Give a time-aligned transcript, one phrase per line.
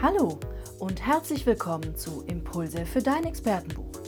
[0.00, 0.38] Hallo
[0.78, 4.00] und herzlich willkommen zu Impulse für dein Expertenbuch,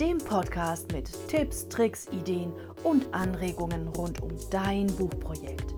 [0.00, 2.52] dem Podcast mit Tipps, Tricks, Ideen
[2.82, 5.72] und Anregungen rund um dein Buchprojekt.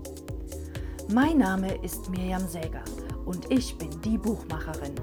[1.13, 2.83] Mein Name ist Mirjam Säger
[3.25, 4.95] und ich bin die Buchmacherin.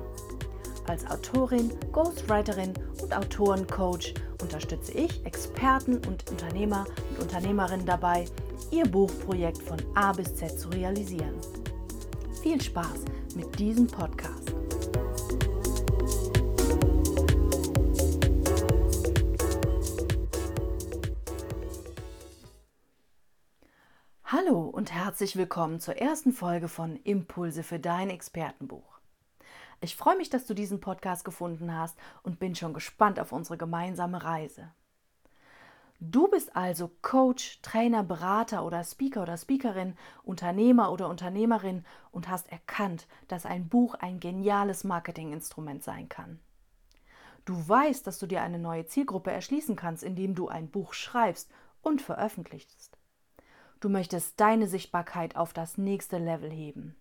[0.88, 8.24] Als Autorin, Ghostwriterin und Autorencoach unterstütze ich Experten und Unternehmer und Unternehmerinnen dabei,
[8.72, 11.36] ihr Buchprojekt von A bis Z zu realisieren.
[12.42, 13.04] Viel Spaß
[13.34, 14.39] mit diesem Podcast.
[24.32, 29.00] Hallo und herzlich willkommen zur ersten Folge von Impulse für dein Expertenbuch.
[29.80, 33.58] Ich freue mich, dass du diesen Podcast gefunden hast und bin schon gespannt auf unsere
[33.58, 34.70] gemeinsame Reise.
[35.98, 42.52] Du bist also Coach, Trainer, Berater oder Speaker oder Speakerin, Unternehmer oder Unternehmerin und hast
[42.52, 46.38] erkannt, dass ein Buch ein geniales Marketinginstrument sein kann.
[47.46, 51.50] Du weißt, dass du dir eine neue Zielgruppe erschließen kannst, indem du ein Buch schreibst
[51.82, 52.99] und veröffentlichst.
[53.80, 56.96] Du möchtest deine Sichtbarkeit auf das nächste Level heben.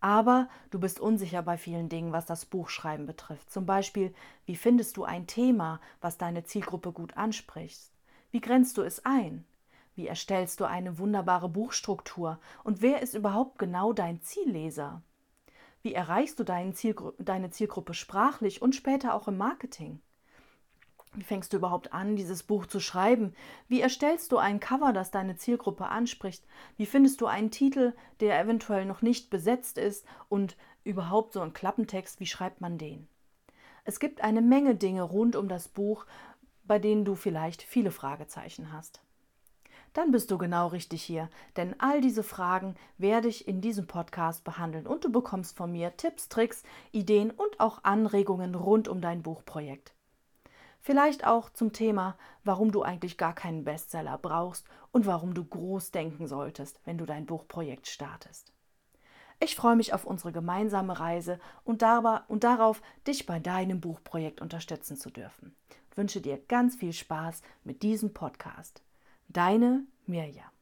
[0.00, 3.50] Aber du bist unsicher bei vielen Dingen, was das Buchschreiben betrifft.
[3.50, 4.14] Zum Beispiel,
[4.46, 7.90] wie findest du ein Thema, was deine Zielgruppe gut anspricht?
[8.30, 9.44] Wie grenzt du es ein?
[9.94, 12.38] Wie erstellst du eine wunderbare Buchstruktur?
[12.64, 15.02] Und wer ist überhaupt genau dein Zielleser?
[15.82, 20.00] Wie erreichst du deine Zielgruppe sprachlich und später auch im Marketing?
[21.16, 23.34] Wie fängst du überhaupt an, dieses Buch zu schreiben?
[23.68, 26.44] Wie erstellst du ein Cover, das deine Zielgruppe anspricht?
[26.76, 30.04] Wie findest du einen Titel, der eventuell noch nicht besetzt ist?
[30.28, 33.08] Und überhaupt so ein Klappentext, wie schreibt man den?
[33.84, 36.04] Es gibt eine Menge Dinge rund um das Buch,
[36.64, 39.00] bei denen du vielleicht viele Fragezeichen hast.
[39.94, 44.44] Dann bist du genau richtig hier, denn all diese Fragen werde ich in diesem Podcast
[44.44, 49.22] behandeln und du bekommst von mir Tipps, Tricks, Ideen und auch Anregungen rund um dein
[49.22, 49.95] Buchprojekt.
[50.86, 55.90] Vielleicht auch zum Thema, warum du eigentlich gar keinen Bestseller brauchst und warum du groß
[55.90, 58.52] denken solltest, wenn du dein Buchprojekt startest.
[59.40, 65.10] Ich freue mich auf unsere gemeinsame Reise und, darauf, dich bei deinem Buchprojekt unterstützen zu
[65.10, 65.56] dürfen.
[65.90, 68.84] Ich wünsche dir ganz viel Spaß mit diesem Podcast.
[69.26, 70.55] Deine Mirjam.